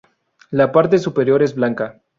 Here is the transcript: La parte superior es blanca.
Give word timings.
La 0.49 0.71
parte 0.71 0.97
superior 0.97 1.43
es 1.43 1.53
blanca. 1.53 2.01